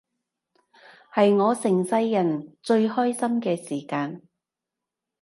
[1.13, 4.23] 係我成世人最開心嘅時間